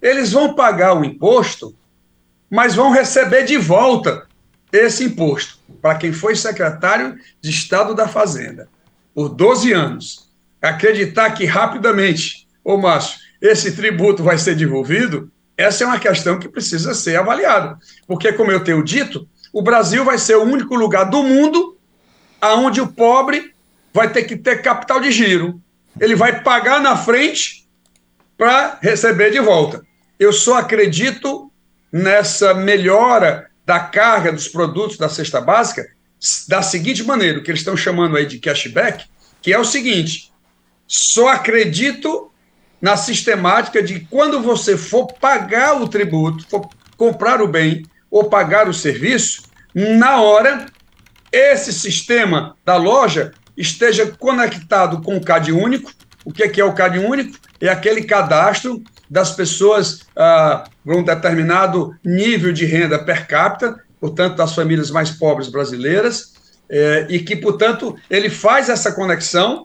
Eles 0.00 0.32
vão 0.32 0.54
pagar 0.54 0.94
o 0.94 1.04
imposto, 1.04 1.74
mas 2.50 2.74
vão 2.74 2.90
receber 2.90 3.44
de 3.44 3.56
volta 3.56 4.26
esse 4.72 5.04
imposto 5.04 5.58
para 5.80 5.96
quem 5.96 6.12
foi 6.12 6.34
secretário 6.34 7.16
de 7.40 7.50
Estado 7.50 7.94
da 7.94 8.08
Fazenda 8.08 8.68
por 9.14 9.28
12 9.28 9.72
anos. 9.72 10.30
Acreditar 10.60 11.30
que 11.30 11.44
rapidamente, 11.44 12.46
ô 12.64 12.76
Márcio, 12.76 13.18
esse 13.40 13.72
tributo 13.72 14.22
vai 14.22 14.36
ser 14.36 14.54
devolvido, 14.54 15.30
essa 15.56 15.84
é 15.84 15.86
uma 15.86 15.98
questão 15.98 16.38
que 16.38 16.48
precisa 16.48 16.94
ser 16.94 17.16
avaliada. 17.16 17.78
Porque, 18.06 18.32
como 18.32 18.50
eu 18.50 18.62
tenho 18.62 18.82
dito, 18.82 19.28
o 19.52 19.62
Brasil 19.62 20.04
vai 20.04 20.18
ser 20.18 20.36
o 20.36 20.44
único 20.44 20.74
lugar 20.74 21.04
do 21.04 21.22
mundo 21.22 21.76
onde 22.42 22.80
o 22.80 22.86
pobre 22.86 23.54
vai 23.92 24.12
ter 24.12 24.24
que 24.24 24.36
ter 24.36 24.62
capital 24.62 25.00
de 25.00 25.10
giro. 25.10 25.60
Ele 26.00 26.14
vai 26.14 26.42
pagar 26.42 26.80
na 26.80 26.96
frente 26.96 27.68
para 28.36 28.78
receber 28.80 29.30
de 29.30 29.40
volta. 29.40 29.82
Eu 30.18 30.32
só 30.32 30.58
acredito 30.58 31.50
nessa 31.92 32.54
melhora 32.54 33.50
da 33.66 33.80
carga 33.80 34.32
dos 34.32 34.48
produtos 34.48 34.96
da 34.96 35.08
cesta 35.08 35.40
básica 35.40 35.86
da 36.48 36.60
seguinte 36.60 37.02
maneira, 37.02 37.38
o 37.38 37.42
que 37.42 37.50
eles 37.50 37.60
estão 37.60 37.76
chamando 37.76 38.16
aí 38.16 38.26
de 38.26 38.38
cashback, 38.38 39.06
que 39.40 39.52
é 39.52 39.58
o 39.58 39.64
seguinte: 39.64 40.30
só 40.86 41.28
acredito 41.28 42.30
na 42.80 42.96
sistemática 42.96 43.82
de 43.82 44.00
quando 44.00 44.40
você 44.40 44.76
for 44.76 45.06
pagar 45.14 45.80
o 45.80 45.88
tributo, 45.88 46.46
for 46.48 46.68
comprar 46.96 47.40
o 47.40 47.48
bem 47.48 47.84
ou 48.10 48.24
pagar 48.24 48.68
o 48.68 48.74
serviço, 48.74 49.44
na 49.74 50.20
hora 50.20 50.66
esse 51.32 51.72
sistema 51.72 52.56
da 52.64 52.76
loja 52.76 53.32
esteja 53.56 54.06
conectado 54.06 55.02
com 55.02 55.16
o 55.16 55.20
CAD 55.20 55.52
único. 55.52 55.92
O 56.24 56.32
que 56.32 56.60
é, 56.60 56.64
o 56.64 56.72
CAD 56.72 56.98
único? 56.98 57.38
É 57.60 57.68
aquele 57.68 58.02
cadastro 58.04 58.82
das 59.08 59.32
pessoas 59.32 60.00
ah, 60.16 60.64
um 60.86 61.02
determinado 61.02 61.94
nível 62.04 62.52
de 62.52 62.64
renda 62.64 62.98
per 62.98 63.26
capita, 63.26 63.80
portanto, 64.00 64.36
das 64.36 64.54
famílias 64.54 64.90
mais 64.90 65.10
pobres 65.10 65.48
brasileiras, 65.48 66.34
eh, 66.68 67.06
e 67.10 67.18
que, 67.18 67.36
portanto, 67.36 67.96
ele 68.08 68.30
faz 68.30 68.68
essa 68.68 68.92
conexão, 68.92 69.64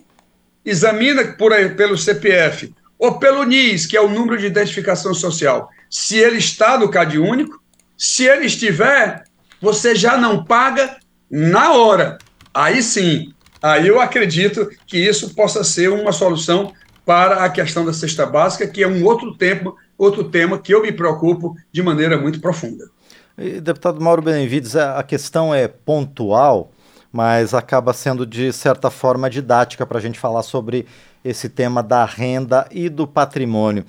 examina 0.65 1.23
por, 1.33 1.51
pelo 1.77 1.97
CPF 1.97 2.73
ou 2.97 3.19
pelo 3.19 3.43
NIS, 3.43 3.85
que 3.85 3.95
é 3.95 4.01
o 4.01 4.09
número 4.09 4.37
de 4.37 4.47
identificação 4.47 5.13
social, 5.13 5.69
se 5.89 6.17
ele 6.17 6.37
está 6.37 6.77
no 6.77 6.89
CAD 6.89 7.19
único. 7.19 7.63
Se 7.97 8.25
ele 8.25 8.45
estiver, 8.45 9.23
você 9.61 9.95
já 9.95 10.17
não 10.17 10.43
paga 10.43 10.97
na 11.29 11.73
hora. 11.73 12.17
Aí 12.53 12.83
sim, 12.83 13.33
aí 13.61 13.87
eu 13.87 13.99
acredito 13.99 14.69
que 14.85 14.97
isso 14.97 15.33
possa 15.33 15.63
ser 15.63 15.89
uma 15.89 16.11
solução 16.11 16.73
para 17.05 17.45
a 17.45 17.49
questão 17.49 17.85
da 17.85 17.93
cesta 17.93 18.25
básica, 18.25 18.67
que 18.67 18.83
é 18.83 18.87
um 18.87 19.03
outro 19.05 19.35
tema, 19.35 19.75
outro 19.97 20.23
tema 20.23 20.57
que 20.57 20.73
eu 20.73 20.81
me 20.81 20.91
preocupo 20.91 21.55
de 21.71 21.83
maneira 21.83 22.17
muito 22.17 22.39
profunda. 22.39 22.89
E, 23.37 23.59
deputado 23.59 24.01
Mauro 24.01 24.21
Benevides, 24.21 24.75
a 24.75 25.03
questão 25.03 25.53
é 25.53 25.67
pontual, 25.67 26.71
mas 27.11 27.53
acaba 27.53 27.93
sendo 27.93 28.25
de 28.25 28.51
certa 28.51 28.89
forma 28.89 29.29
didática 29.29 29.85
para 29.85 29.99
a 29.99 30.01
gente 30.01 30.19
falar 30.19 30.43
sobre 30.43 30.85
esse 31.23 31.49
tema 31.49 31.81
da 31.81 32.05
renda 32.05 32.67
e 32.71 32.89
do 32.89 33.07
patrimônio. 33.07 33.85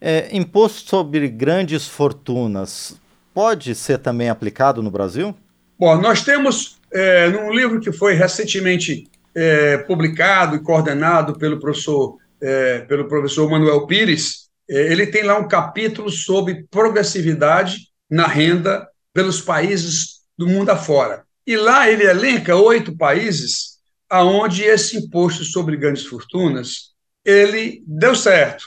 É, 0.00 0.28
imposto 0.30 0.88
sobre 0.88 1.28
grandes 1.28 1.86
fortunas 1.86 2.96
pode 3.34 3.74
ser 3.74 3.98
também 3.98 4.28
aplicado 4.28 4.82
no 4.82 4.90
Brasil? 4.90 5.34
Bom, 5.78 6.00
nós 6.00 6.22
temos, 6.22 6.78
é, 6.96 7.28
num 7.28 7.52
livro 7.52 7.78
que 7.78 7.92
foi 7.92 8.14
recentemente 8.14 9.06
é, 9.34 9.76
publicado 9.76 10.56
e 10.56 10.62
coordenado 10.62 11.38
pelo 11.38 11.60
professor, 11.60 12.16
é, 12.40 12.78
pelo 12.80 13.06
professor 13.06 13.50
Manuel 13.50 13.86
Pires, 13.86 14.48
é, 14.68 14.90
ele 14.90 15.06
tem 15.06 15.22
lá 15.22 15.38
um 15.38 15.46
capítulo 15.46 16.10
sobre 16.10 16.64
progressividade 16.70 17.88
na 18.10 18.26
renda 18.26 18.88
pelos 19.12 19.42
países 19.42 20.22
do 20.38 20.46
mundo 20.46 20.70
afora. 20.70 21.24
E 21.46 21.54
lá 21.54 21.90
ele 21.90 22.04
elenca 22.04 22.56
oito 22.56 22.96
países 22.96 23.76
aonde 24.08 24.64
esse 24.64 24.96
imposto 24.96 25.44
sobre 25.44 25.76
grandes 25.76 26.06
fortunas 26.06 26.94
ele 27.22 27.82
deu 27.86 28.14
certo. 28.14 28.64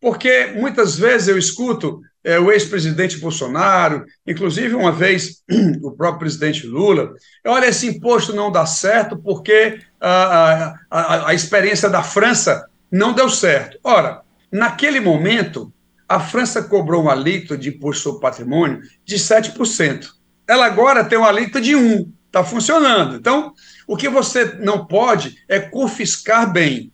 Porque 0.00 0.46
muitas 0.56 0.98
vezes 0.98 1.28
eu 1.28 1.38
escuto 1.38 2.00
é, 2.22 2.38
o 2.38 2.50
ex-presidente 2.50 3.18
Bolsonaro, 3.18 4.04
inclusive 4.26 4.74
uma 4.74 4.92
vez 4.92 5.42
o 5.82 5.92
próprio 5.92 6.20
presidente 6.20 6.66
Lula, 6.66 7.12
olha, 7.46 7.66
esse 7.66 7.86
imposto 7.86 8.34
não 8.34 8.52
dá 8.52 8.66
certo 8.66 9.16
porque 9.16 9.80
a, 10.00 10.74
a, 10.90 11.28
a 11.28 11.34
experiência 11.34 11.88
da 11.88 12.02
França 12.02 12.68
não 12.90 13.12
deu 13.12 13.28
certo. 13.28 13.78
Ora, 13.82 14.22
naquele 14.52 15.00
momento, 15.00 15.72
a 16.08 16.20
França 16.20 16.62
cobrou 16.62 17.04
um 17.04 17.10
alíquota 17.10 17.56
de 17.56 17.70
imposto 17.70 18.02
sobre 18.02 18.20
patrimônio 18.20 18.80
de 19.04 19.16
7%. 19.16 20.08
Ela 20.46 20.66
agora 20.66 21.04
tem 21.04 21.18
um 21.18 21.24
alíquota 21.24 21.60
de 21.60 21.72
1%. 21.72 22.08
Está 22.30 22.44
funcionando. 22.44 23.16
Então, 23.16 23.52
o 23.88 23.96
que 23.96 24.08
você 24.08 24.54
não 24.60 24.86
pode 24.86 25.42
é 25.48 25.58
confiscar 25.58 26.52
bem. 26.52 26.92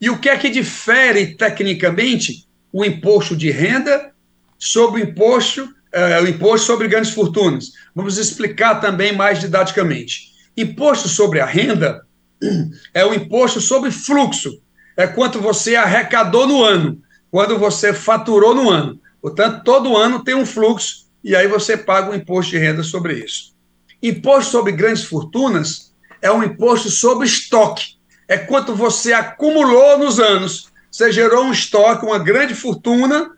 E 0.00 0.08
o 0.08 0.18
que 0.18 0.30
é 0.30 0.38
que 0.38 0.48
difere 0.48 1.36
tecnicamente 1.36 2.48
o 2.72 2.82
imposto 2.82 3.36
de 3.36 3.50
renda 3.50 4.14
sobre 4.58 5.00
o 5.00 5.04
imposto, 5.04 5.68
é, 5.92 6.20
o 6.20 6.26
imposto 6.26 6.66
sobre 6.66 6.88
grandes 6.88 7.12
fortunas. 7.12 7.72
Vamos 7.94 8.18
explicar 8.18 8.80
também 8.80 9.14
mais 9.14 9.40
didaticamente. 9.40 10.32
Imposto 10.56 11.08
sobre 11.08 11.40
a 11.40 11.46
renda 11.46 12.04
é 12.92 13.04
o 13.04 13.14
imposto 13.14 13.60
sobre 13.60 13.90
fluxo, 13.90 14.60
é 14.96 15.06
quanto 15.06 15.40
você 15.40 15.76
arrecadou 15.76 16.46
no 16.46 16.64
ano, 16.64 17.00
quando 17.30 17.58
você 17.58 17.92
faturou 17.92 18.54
no 18.54 18.68
ano. 18.68 19.00
Portanto, 19.22 19.62
todo 19.64 19.96
ano 19.96 20.24
tem 20.24 20.34
um 20.34 20.46
fluxo 20.46 21.06
e 21.22 21.36
aí 21.36 21.46
você 21.46 21.76
paga 21.76 22.10
o 22.10 22.12
um 22.12 22.16
imposto 22.16 22.50
de 22.52 22.58
renda 22.58 22.82
sobre 22.82 23.14
isso. 23.24 23.54
Imposto 24.02 24.52
sobre 24.52 24.72
grandes 24.72 25.04
fortunas 25.04 25.92
é 26.20 26.30
um 26.30 26.42
imposto 26.42 26.90
sobre 26.90 27.26
estoque, 27.26 27.96
é 28.26 28.36
quanto 28.36 28.74
você 28.74 29.12
acumulou 29.12 29.98
nos 29.98 30.18
anos. 30.18 30.68
Você 30.90 31.12
gerou 31.12 31.44
um 31.44 31.52
estoque, 31.52 32.04
uma 32.04 32.18
grande 32.18 32.54
fortuna, 32.54 33.30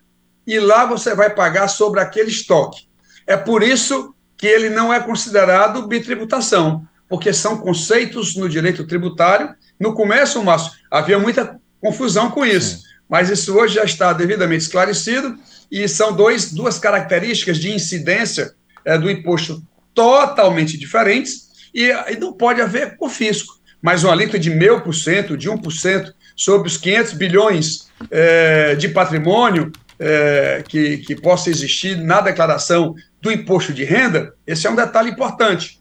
e 0.47 0.59
lá 0.59 0.85
você 0.85 1.15
vai 1.15 1.31
pagar 1.31 1.69
sobre 1.69 2.01
aquele 2.01 2.31
estoque. 2.31 2.89
É 3.27 3.37
por 3.37 3.63
isso 3.63 4.15
que 4.37 4.47
ele 4.47 4.71
não 4.71 4.93
é 4.93 4.99
considerado 5.01 5.87
bitributação, 5.87 6.87
porque 7.09 7.33
são 7.33 7.59
conceitos 7.59 8.35
no 8.37 8.49
direito 8.49 8.87
tributário. 8.87 9.55
No 9.79 9.95
começo, 9.95 10.43
Márcio, 10.43 10.73
havia 10.91 11.19
muita 11.19 11.59
confusão 11.81 12.31
com 12.31 12.45
isso, 12.45 12.79
Sim. 12.79 12.83
mas 13.09 13.31
isso 13.31 13.57
hoje 13.57 13.75
já 13.75 13.85
está 13.85 14.13
devidamente 14.13 14.65
esclarecido 14.65 15.39
e 15.71 15.87
são 15.89 16.13
dois, 16.13 16.53
duas 16.53 16.79
características 16.79 17.59
de 17.59 17.71
incidência 17.71 18.55
é, 18.85 18.99
do 18.99 19.11
imposto 19.11 19.63
totalmente 19.95 20.79
diferentes 20.79 21.49
e, 21.75 21.91
e 22.11 22.17
não 22.17 22.33
pode 22.33 22.61
haver 22.61 22.97
confisco. 22.97 23.61
Mas 23.81 24.05
um 24.05 24.11
alíquota 24.11 24.39
de 24.39 24.51
meio 24.51 24.81
por 24.83 24.95
cento, 24.95 25.37
de 25.37 25.49
1% 25.49 26.13
sobre 26.37 26.69
os 26.69 26.77
500 26.77 27.13
bilhões 27.15 27.89
é, 28.11 28.75
de 28.75 28.89
patrimônio 28.89 29.71
é, 30.01 30.65
que, 30.67 30.99
que 30.99 31.15
possa 31.15 31.51
existir 31.51 31.97
na 31.97 32.21
declaração 32.21 32.95
do 33.21 33.31
imposto 33.31 33.73
de 33.73 33.85
renda, 33.85 34.35
esse 34.47 34.67
é 34.67 34.71
um 34.71 34.75
detalhe 34.75 35.11
importante. 35.11 35.79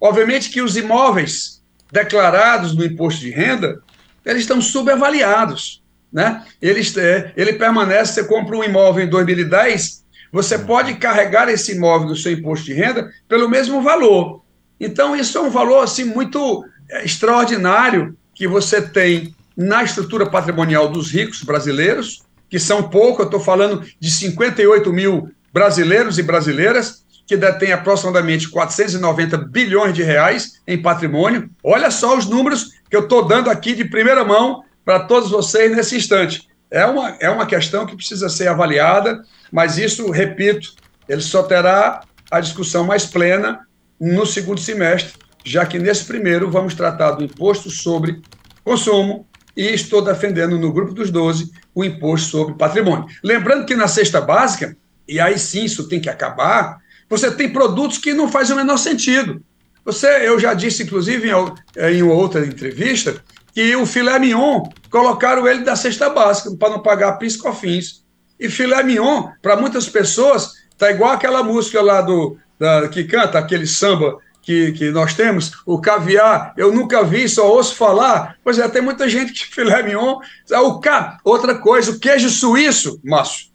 Obviamente 0.00 0.50
que 0.50 0.60
os 0.60 0.76
imóveis 0.76 1.62
declarados 1.90 2.76
no 2.76 2.84
imposto 2.84 3.20
de 3.20 3.30
renda, 3.30 3.80
eles 4.24 4.42
estão 4.42 4.60
subavaliados 4.60 5.82
né? 6.12 6.44
Ele, 6.60 6.80
é, 6.98 7.32
ele 7.36 7.54
permanece, 7.54 8.14
você 8.14 8.24
compra 8.24 8.56
um 8.56 8.62
imóvel 8.62 9.04
em 9.04 9.08
2010, 9.08 10.04
você 10.30 10.58
pode 10.58 10.94
carregar 10.94 11.48
esse 11.48 11.72
imóvel 11.72 12.08
do 12.08 12.16
seu 12.16 12.32
imposto 12.32 12.66
de 12.66 12.74
renda 12.74 13.10
pelo 13.26 13.48
mesmo 13.48 13.80
valor. 13.80 14.42
Então, 14.78 15.16
isso 15.16 15.38
é 15.38 15.40
um 15.40 15.50
valor 15.50 15.82
assim 15.82 16.04
muito 16.04 16.64
é, 16.90 17.04
extraordinário 17.04 18.16
que 18.34 18.46
você 18.46 18.82
tem 18.82 19.34
na 19.56 19.82
estrutura 19.82 20.28
patrimonial 20.28 20.88
dos 20.88 21.10
ricos 21.10 21.42
brasileiros, 21.42 22.22
que 22.52 22.58
são 22.58 22.82
pouco, 22.82 23.22
eu 23.22 23.24
estou 23.24 23.40
falando 23.40 23.82
de 23.98 24.10
58 24.10 24.92
mil 24.92 25.30
brasileiros 25.54 26.18
e 26.18 26.22
brasileiras, 26.22 27.02
que 27.26 27.34
detêm 27.34 27.72
aproximadamente 27.72 28.46
490 28.50 29.38
bilhões 29.38 29.94
de 29.94 30.02
reais 30.02 30.60
em 30.68 30.76
patrimônio. 30.76 31.48
Olha 31.64 31.90
só 31.90 32.14
os 32.14 32.26
números 32.26 32.72
que 32.90 32.94
eu 32.94 33.04
estou 33.04 33.24
dando 33.26 33.48
aqui 33.48 33.74
de 33.74 33.86
primeira 33.86 34.22
mão 34.22 34.64
para 34.84 35.00
todos 35.00 35.30
vocês 35.30 35.74
nesse 35.74 35.96
instante. 35.96 36.46
É 36.70 36.84
uma, 36.84 37.16
é 37.20 37.30
uma 37.30 37.46
questão 37.46 37.86
que 37.86 37.96
precisa 37.96 38.28
ser 38.28 38.48
avaliada, 38.48 39.22
mas 39.50 39.78
isso, 39.78 40.10
repito, 40.10 40.74
ele 41.08 41.22
só 41.22 41.42
terá 41.44 42.02
a 42.30 42.38
discussão 42.38 42.84
mais 42.84 43.06
plena 43.06 43.60
no 43.98 44.26
segundo 44.26 44.60
semestre, 44.60 45.14
já 45.42 45.64
que 45.64 45.78
nesse 45.78 46.04
primeiro 46.04 46.50
vamos 46.50 46.74
tratar 46.74 47.12
do 47.12 47.24
imposto 47.24 47.70
sobre 47.70 48.20
consumo 48.62 49.26
e 49.56 49.68
estou 49.68 50.02
defendendo 50.02 50.58
no 50.58 50.70
grupo 50.70 50.92
dos 50.92 51.10
12 51.10 51.61
o 51.74 51.84
imposto 51.84 52.30
sobre 52.30 52.54
patrimônio. 52.54 53.06
Lembrando 53.22 53.66
que 53.66 53.74
na 53.74 53.88
cesta 53.88 54.20
básica, 54.20 54.76
e 55.08 55.20
aí 55.20 55.38
sim 55.38 55.64
isso 55.64 55.88
tem 55.88 56.00
que 56.00 56.08
acabar, 56.08 56.78
você 57.08 57.30
tem 57.30 57.52
produtos 57.52 57.98
que 57.98 58.14
não 58.14 58.28
fazem 58.28 58.54
o 58.54 58.58
menor 58.58 58.76
sentido. 58.78 59.42
Você, 59.84 60.06
eu 60.26 60.38
já 60.38 60.54
disse, 60.54 60.84
inclusive, 60.84 61.28
em, 61.28 61.94
em 61.94 62.02
outra 62.02 62.46
entrevista, 62.46 63.22
que 63.52 63.74
o 63.76 63.84
filé 63.84 64.18
mignon 64.18 64.62
colocaram 64.90 65.46
ele 65.46 65.64
da 65.64 65.76
cesta 65.76 66.08
básica 66.08 66.54
para 66.56 66.70
não 66.70 66.80
pagar 66.80 67.18
piscofins. 67.18 68.02
E 68.38 68.48
filé 68.48 68.82
mignon, 68.82 69.28
para 69.42 69.56
muitas 69.56 69.88
pessoas, 69.88 70.52
tá 70.78 70.90
igual 70.90 71.12
aquela 71.12 71.42
música 71.42 71.82
lá 71.82 72.00
do 72.00 72.36
da, 72.58 72.88
que 72.88 73.04
canta 73.04 73.38
aquele 73.38 73.66
samba 73.66 74.18
que, 74.42 74.72
que 74.72 74.90
nós 74.90 75.14
temos, 75.14 75.52
o 75.64 75.80
caviar, 75.80 76.52
eu 76.56 76.72
nunca 76.72 77.04
vi, 77.04 77.28
só 77.28 77.48
ouço 77.48 77.76
falar. 77.76 78.36
Pois 78.42 78.58
é, 78.58 78.68
tem 78.68 78.82
muita 78.82 79.08
gente 79.08 79.32
que 79.32 79.46
filé 79.54 79.82
mignon. 79.82 80.18
O 80.50 80.80
ca... 80.80 81.18
Outra 81.24 81.54
coisa, 81.54 81.92
o 81.92 81.98
queijo 81.98 82.28
suíço, 82.28 83.00
Márcio, 83.04 83.46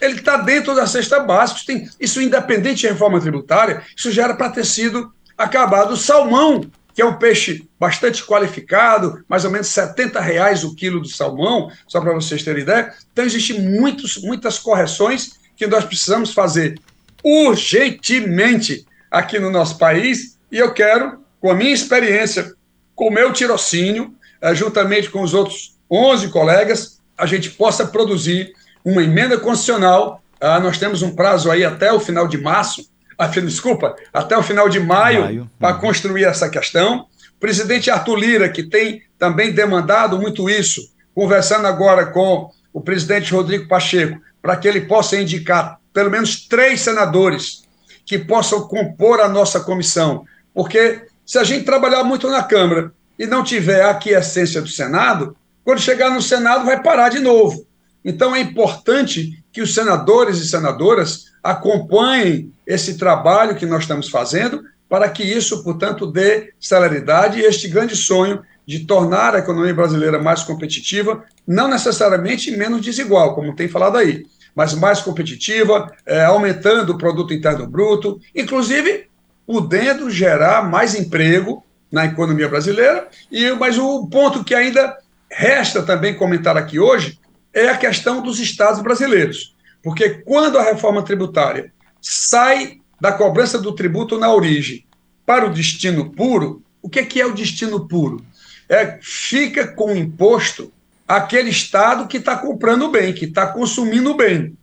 ele 0.00 0.16
está 0.16 0.38
dentro 0.38 0.74
da 0.74 0.86
cesta 0.86 1.20
básica. 1.20 1.60
Tem, 1.66 1.88
isso 2.00 2.22
independente 2.22 2.80
de 2.80 2.88
reforma 2.88 3.20
tributária, 3.20 3.82
isso 3.94 4.10
já 4.10 4.24
era 4.24 4.34
para 4.34 4.50
ter 4.50 4.64
sido 4.64 5.12
acabado. 5.36 5.92
O 5.92 5.96
salmão 5.96 6.62
que 6.94 7.02
é 7.02 7.06
um 7.06 7.16
peixe 7.16 7.66
bastante 7.78 8.24
qualificado, 8.24 9.24
mais 9.28 9.44
ou 9.44 9.50
menos 9.50 9.68
70 9.68 10.20
reais 10.20 10.64
o 10.64 10.74
quilo 10.74 11.00
do 11.00 11.08
salmão, 11.08 11.70
só 11.86 12.00
para 12.00 12.12
vocês 12.12 12.42
terem 12.42 12.62
ideia. 12.62 12.92
Então, 13.12 13.24
existem 13.24 13.60
muitos, 13.60 14.16
muitas 14.18 14.58
correções 14.58 15.38
que 15.56 15.66
nós 15.66 15.84
precisamos 15.84 16.32
fazer 16.32 16.78
urgentemente 17.22 18.84
aqui 19.10 19.38
no 19.38 19.50
nosso 19.50 19.78
país, 19.78 20.38
e 20.50 20.58
eu 20.58 20.72
quero, 20.72 21.20
com 21.40 21.50
a 21.50 21.54
minha 21.54 21.72
experiência, 21.72 22.52
com 22.94 23.08
o 23.08 23.12
meu 23.12 23.32
tirocínio, 23.32 24.14
eh, 24.40 24.54
juntamente 24.54 25.10
com 25.10 25.22
os 25.22 25.34
outros 25.34 25.76
11 25.90 26.28
colegas, 26.28 27.00
a 27.16 27.26
gente 27.26 27.50
possa 27.50 27.86
produzir 27.86 28.52
uma 28.84 29.02
emenda 29.02 29.38
constitucional. 29.38 30.22
Ah, 30.40 30.60
nós 30.60 30.78
temos 30.78 31.02
um 31.02 31.14
prazo 31.14 31.50
aí 31.50 31.64
até 31.64 31.92
o 31.92 32.00
final 32.00 32.26
de 32.26 32.38
março 32.38 32.90
desculpa, 33.28 33.94
até 34.12 34.36
o 34.36 34.42
final 34.42 34.68
de 34.68 34.80
maio, 34.80 35.22
maio. 35.22 35.50
para 35.58 35.74
construir 35.74 36.24
essa 36.24 36.48
questão. 36.48 37.06
O 37.36 37.40
presidente 37.40 37.90
Arthur 37.90 38.16
Lira, 38.16 38.48
que 38.48 38.62
tem 38.62 39.02
também 39.18 39.52
demandado 39.52 40.18
muito 40.18 40.48
isso, 40.48 40.92
conversando 41.14 41.66
agora 41.66 42.06
com 42.06 42.50
o 42.72 42.80
presidente 42.80 43.32
Rodrigo 43.32 43.68
Pacheco, 43.68 44.20
para 44.40 44.56
que 44.56 44.66
ele 44.66 44.82
possa 44.82 45.20
indicar 45.20 45.78
pelo 45.92 46.10
menos 46.10 46.46
três 46.46 46.80
senadores 46.80 47.64
que 48.04 48.18
possam 48.18 48.66
compor 48.66 49.20
a 49.20 49.28
nossa 49.28 49.60
comissão. 49.60 50.24
Porque 50.54 51.02
se 51.24 51.38
a 51.38 51.44
gente 51.44 51.64
trabalhar 51.64 52.02
muito 52.04 52.28
na 52.28 52.42
Câmara 52.42 52.92
e 53.18 53.26
não 53.26 53.44
tiver 53.44 53.84
aqui 53.84 54.14
a 54.14 54.20
essência 54.20 54.60
do 54.60 54.68
Senado, 54.68 55.36
quando 55.64 55.80
chegar 55.80 56.10
no 56.10 56.22
Senado 56.22 56.64
vai 56.64 56.82
parar 56.82 57.08
de 57.08 57.18
novo. 57.18 57.66
Então 58.04 58.34
é 58.34 58.40
importante 58.40 59.42
que 59.52 59.60
os 59.60 59.74
senadores 59.74 60.38
e 60.38 60.48
senadoras 60.48 61.26
acompanhem 61.42 62.52
esse 62.66 62.96
trabalho 62.96 63.56
que 63.56 63.66
nós 63.66 63.82
estamos 63.82 64.08
fazendo, 64.08 64.62
para 64.88 65.08
que 65.08 65.22
isso, 65.22 65.62
portanto, 65.62 66.10
dê 66.10 66.52
celeridade 66.58 67.38
e 67.38 67.44
este 67.44 67.68
grande 67.68 67.94
sonho 67.94 68.42
de 68.66 68.80
tornar 68.80 69.34
a 69.34 69.38
economia 69.38 69.74
brasileira 69.74 70.20
mais 70.20 70.42
competitiva, 70.42 71.24
não 71.46 71.68
necessariamente 71.68 72.50
menos 72.56 72.80
desigual, 72.80 73.34
como 73.34 73.54
tem 73.54 73.68
falado 73.68 73.96
aí, 73.96 74.24
mas 74.54 74.74
mais 74.74 75.00
competitiva, 75.00 75.92
é, 76.06 76.24
aumentando 76.24 76.92
o 76.92 76.98
produto 76.98 77.32
interno 77.32 77.66
bruto, 77.66 78.20
inclusive 78.34 79.08
podendo 79.46 80.10
gerar 80.10 80.68
mais 80.68 80.94
emprego 80.94 81.64
na 81.90 82.04
economia 82.04 82.48
brasileira. 82.48 83.08
E 83.30 83.50
mas 83.52 83.78
o 83.78 84.06
ponto 84.06 84.44
que 84.44 84.54
ainda 84.54 84.96
resta 85.30 85.82
também 85.82 86.14
comentar 86.14 86.56
aqui 86.56 86.78
hoje 86.78 87.18
é 87.52 87.68
a 87.68 87.76
questão 87.76 88.22
dos 88.22 88.38
estados 88.38 88.80
brasileiros. 88.82 89.56
Porque 89.82 90.10
quando 90.24 90.58
a 90.58 90.62
reforma 90.62 91.02
tributária 91.02 91.72
sai 92.00 92.80
da 93.00 93.12
cobrança 93.12 93.58
do 93.58 93.74
tributo 93.74 94.18
na 94.18 94.32
origem 94.32 94.84
para 95.24 95.46
o 95.46 95.52
destino 95.52 96.10
puro, 96.10 96.62
o 96.82 96.88
que 96.88 97.00
é, 97.00 97.04
que 97.04 97.20
é 97.20 97.26
o 97.26 97.34
destino 97.34 97.88
puro? 97.88 98.24
É, 98.68 98.98
fica 99.02 99.66
com 99.66 99.94
imposto 99.96 100.72
aquele 101.16 101.50
Estado 101.50 102.06
que 102.06 102.18
está 102.18 102.36
comprando 102.36 102.88
bem, 102.88 103.12
que 103.12 103.24
está 103.24 103.48
consumindo 103.48 104.14
bem. 104.14 104.56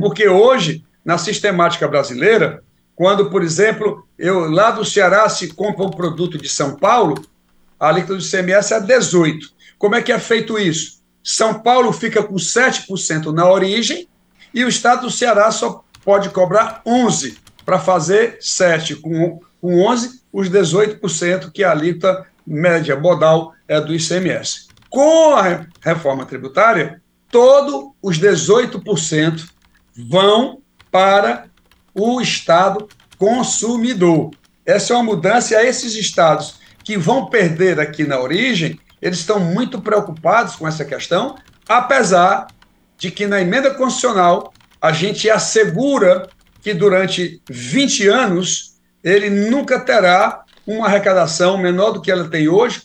Porque 0.00 0.28
hoje, 0.28 0.84
na 1.04 1.18
sistemática 1.18 1.86
brasileira, 1.86 2.64
quando, 2.96 3.30
por 3.30 3.44
exemplo, 3.44 4.04
eu 4.18 4.50
lá 4.50 4.72
do 4.72 4.84
Ceará 4.84 5.28
se 5.28 5.54
compra 5.54 5.84
um 5.84 5.90
produto 5.90 6.36
de 6.36 6.48
São 6.48 6.74
Paulo, 6.74 7.24
a 7.78 7.88
alíquota 7.88 8.16
do 8.16 8.24
ICMS 8.24 8.74
é 8.74 8.80
18%. 8.80 9.38
Como 9.78 9.94
é 9.94 10.02
que 10.02 10.10
é 10.10 10.18
feito 10.18 10.58
isso? 10.58 11.00
São 11.22 11.54
Paulo 11.54 11.92
fica 11.92 12.22
com 12.22 12.34
7% 12.34 13.32
na 13.32 13.48
origem 13.48 14.08
e 14.52 14.64
o 14.64 14.68
estado 14.68 15.02
do 15.02 15.10
Ceará 15.10 15.50
só 15.52 15.84
pode 16.04 16.28
cobrar 16.30 16.82
11 16.84 17.38
para 17.64 17.78
fazer 17.78 18.38
7 18.40 18.96
com, 18.96 19.40
com 19.60 19.86
11, 19.86 20.22
os 20.32 20.50
18% 20.50 21.52
que 21.52 21.62
a 21.62 21.70
alíquota 21.70 22.26
média 22.44 22.98
modal 22.98 23.54
é 23.68 23.80
do 23.80 23.94
ICMS. 23.94 24.73
Com 24.94 25.34
a 25.34 25.66
reforma 25.80 26.24
tributária, 26.24 27.02
todos 27.28 27.90
os 28.00 28.16
18% 28.16 29.44
vão 30.08 30.62
para 30.88 31.46
o 31.92 32.20
estado 32.20 32.88
consumidor. 33.18 34.30
Essa 34.64 34.92
é 34.92 34.96
uma 34.96 35.02
mudança 35.02 35.52
e 35.52 35.56
a 35.56 35.64
esses 35.64 35.96
estados 35.96 36.60
que 36.84 36.96
vão 36.96 37.26
perder 37.26 37.80
aqui 37.80 38.04
na 38.04 38.20
origem, 38.20 38.78
eles 39.02 39.18
estão 39.18 39.40
muito 39.40 39.80
preocupados 39.80 40.54
com 40.54 40.68
essa 40.68 40.84
questão, 40.84 41.34
apesar 41.68 42.46
de 42.96 43.10
que 43.10 43.26
na 43.26 43.40
emenda 43.40 43.74
constitucional 43.74 44.54
a 44.80 44.92
gente 44.92 45.28
assegura 45.28 46.28
que 46.62 46.72
durante 46.72 47.42
20 47.50 48.06
anos 48.06 48.76
ele 49.02 49.28
nunca 49.28 49.80
terá 49.80 50.44
uma 50.64 50.86
arrecadação 50.86 51.58
menor 51.58 51.90
do 51.90 52.00
que 52.00 52.12
ela 52.12 52.28
tem 52.28 52.48
hoje, 52.48 52.80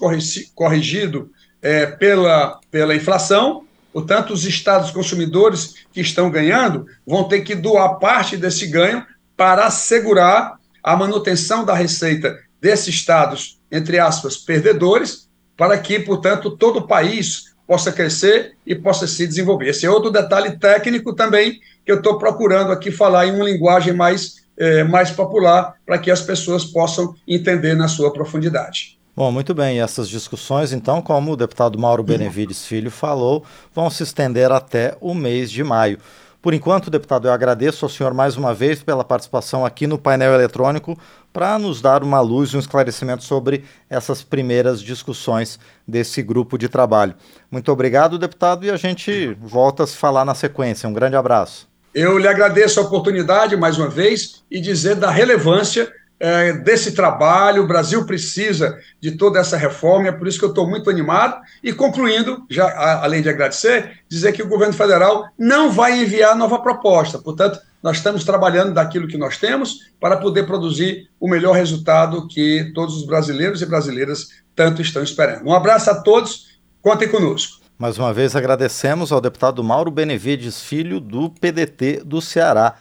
corrigido 0.56 1.30
é, 1.62 1.86
pela, 1.86 2.60
pela 2.72 2.96
inflação. 2.96 3.66
Portanto, 3.92 4.32
os 4.32 4.46
estados 4.46 4.92
consumidores 4.92 5.76
que 5.92 6.02
estão 6.02 6.30
ganhando 6.30 6.86
vão 7.06 7.24
ter 7.28 7.42
que 7.42 7.56
doar 7.56 7.98
parte 8.00 8.38
desse 8.38 8.68
ganho 8.68 9.06
para 9.36 9.66
assegurar 9.66 10.58
a 10.84 10.96
manutenção 10.96 11.66
da 11.66 11.74
receita 11.74 12.38
desses 12.62 12.90
estados, 12.90 13.60
entre 13.72 14.00
aspas, 14.00 14.38
perdedores, 14.38 15.28
para 15.58 15.78
que, 15.78 16.00
portanto, 16.00 16.52
todo 16.52 16.80
o 16.80 16.88
país 16.88 17.56
possa 17.68 17.92
crescer 17.92 18.56
e 18.66 18.76
possa 18.76 19.06
se 19.06 19.28
desenvolver. 19.28 19.70
Esse 19.70 19.86
é 19.86 19.90
outro 19.90 20.12
detalhe 20.12 20.58
técnico 20.58 21.14
também 21.14 21.60
que 21.86 21.92
eu 21.92 21.98
estou 21.98 22.18
procurando 22.18 22.72
aqui 22.72 22.92
falar 22.92 23.28
em 23.28 23.32
uma 23.32 23.46
linguagem 23.46 23.94
mais, 23.94 24.36
é, 24.58 24.84
mais 24.84 25.12
popular 25.12 25.76
para 25.86 25.98
que 25.98 26.12
as 26.12 26.22
pessoas 26.22 26.66
possam 26.66 27.16
entender 27.28 27.76
na 27.76 27.88
sua 27.88 28.12
profundidade. 28.12 28.99
Bom, 29.16 29.32
muito 29.32 29.54
bem. 29.54 29.78
E 29.78 29.80
essas 29.80 30.08
discussões, 30.08 30.72
então, 30.72 31.02
como 31.02 31.34
o 31.34 31.36
deputado 31.36 31.78
Mauro 31.78 32.04
Benevides 32.04 32.66
Filho 32.66 32.90
falou, 32.90 33.44
vão 33.74 33.90
se 33.90 34.04
estender 34.04 34.52
até 34.52 34.96
o 35.02 35.14
mês 35.14 35.52
de 35.52 35.64
maio. 35.64 35.98
Por 36.42 36.54
enquanto, 36.54 36.90
deputado, 36.90 37.28
eu 37.28 37.34
agradeço 37.34 37.84
ao 37.84 37.90
senhor 37.90 38.14
mais 38.14 38.38
uma 38.38 38.54
vez 38.54 38.82
pela 38.82 39.04
participação 39.04 39.66
aqui 39.66 39.86
no 39.86 39.98
painel 39.98 40.34
eletrônico 40.34 40.98
para 41.34 41.60
nos 41.60 41.82
dar 41.82 42.02
uma 42.02 42.22
luz 42.22 42.52
e 42.52 42.56
um 42.56 42.62
esclarecimento 42.62 43.26
sobre 43.26 43.66
essas 43.90 44.24
primeiras 44.24 44.82
discussões 44.82 45.60
desse 45.86 46.24
grupo 46.24 46.58
de 46.58 46.70
trabalho. 46.70 47.14
Muito 47.52 47.70
obrigado, 47.74 48.18
deputado, 48.18 48.66
e 48.66 48.72
a 48.72 48.78
gente 48.78 49.38
volta 49.42 49.84
a 49.84 49.88
se 49.88 49.98
falar 49.98 50.24
na 50.24 50.34
sequência. 50.34 50.88
Um 50.88 50.94
grande 50.94 51.18
abraço. 51.18 51.68
Eu 51.94 52.18
lhe 52.18 52.28
agradeço 52.28 52.80
a 52.80 52.84
oportunidade 52.84 53.58
mais 53.58 53.78
uma 53.78 53.90
vez 53.90 54.42
e 54.50 54.62
dizer 54.62 54.96
da 54.96 55.12
relevância 55.12 55.92
é, 56.20 56.54
desse 56.54 56.92
trabalho. 56.92 57.64
O 57.64 57.68
Brasil 57.68 58.06
precisa 58.06 58.78
de 59.00 59.12
toda 59.12 59.40
essa 59.40 59.58
reforma, 59.58 60.10
é 60.10 60.12
por 60.12 60.28
isso 60.28 60.38
que 60.38 60.46
eu 60.46 60.50
estou 60.50 60.70
muito 60.70 60.90
animado. 60.90 61.40
E 61.64 61.72
concluindo, 61.72 62.44
já 62.50 62.66
a, 62.68 63.04
além 63.04 63.22
de 63.22 63.30
agradecer, 63.30 64.00
dizer 64.10 64.34
que 64.34 64.44
o 64.44 64.50
governo 64.50 64.74
federal 64.74 65.28
não 65.38 65.72
vai 65.72 66.02
enviar 66.02 66.36
nova 66.36 66.60
proposta. 66.60 67.18
Portanto, 67.20 67.60
nós 67.82 67.98
estamos 67.98 68.24
trabalhando 68.24 68.74
daquilo 68.74 69.08
que 69.08 69.18
nós 69.18 69.38
temos 69.38 69.90
para 70.00 70.18
poder 70.18 70.46
produzir 70.46 71.10
o 71.20 71.30
melhor 71.30 71.56
resultado 71.56 72.28
que 72.28 72.72
todos 72.76 72.98
os 72.98 73.06
brasileiros 73.06 73.62
e 73.62 73.66
brasileiras 73.66 74.28
tanto 74.56 74.82
estão 74.82 75.02
esperando. 75.02 75.48
Um 75.48 75.54
abraço 75.54 75.90
a 75.90 75.96
todos, 75.96 76.60
contem 76.82 77.08
conosco. 77.08 77.60
Mais 77.78 77.98
uma 77.98 78.14
vez 78.14 78.36
agradecemos 78.36 79.10
ao 79.10 79.22
deputado 79.22 79.64
Mauro 79.64 79.90
Benevides 79.90 80.62
Filho, 80.62 81.00
do 81.00 81.30
PDT 81.30 82.02
do 82.04 82.22
Ceará. 82.22 82.76